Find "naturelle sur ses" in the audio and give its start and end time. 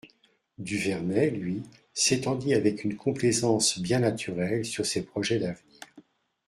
3.99-5.03